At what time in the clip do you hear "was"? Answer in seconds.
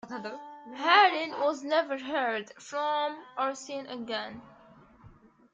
1.39-1.63